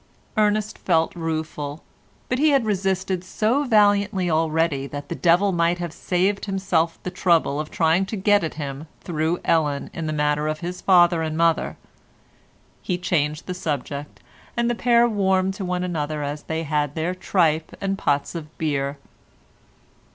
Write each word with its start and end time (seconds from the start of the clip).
Ernest 0.35 0.79
felt 0.79 1.13
rueful, 1.13 1.83
but 2.27 2.39
he 2.39 2.49
had 2.49 2.65
resisted 2.65 3.23
so 3.23 3.65
valiantly 3.65 4.31
already 4.31 4.87
that 4.87 5.09
the 5.09 5.13
devil 5.15 5.51
might 5.51 5.77
have 5.77 5.93
saved 5.93 6.45
himself 6.45 6.97
the 7.03 7.11
trouble 7.11 7.59
of 7.59 7.69
trying 7.69 8.03
to 8.07 8.15
get 8.15 8.43
at 8.43 8.55
him 8.55 8.87
through 9.01 9.39
Ellen 9.45 9.91
in 9.93 10.07
the 10.07 10.11
matter 10.11 10.47
of 10.47 10.61
his 10.61 10.81
father 10.81 11.21
and 11.21 11.37
mother. 11.37 11.77
He 12.81 12.97
changed 12.97 13.45
the 13.45 13.53
subject, 13.53 14.19
and 14.57 14.71
the 14.71 14.73
pair 14.73 15.07
warmed 15.07 15.53
to 15.53 15.65
one 15.65 15.83
another 15.83 16.23
as 16.23 16.41
they 16.41 16.63
had 16.63 16.95
their 16.95 17.13
tripe 17.13 17.77
and 17.79 17.95
pots 17.95 18.33
of 18.33 18.57
beer. 18.57 18.97